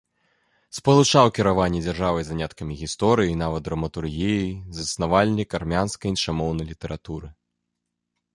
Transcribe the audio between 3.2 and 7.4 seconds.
і нават драматургіяй, заснавальнік армянскай іншамоўнай літаратуры.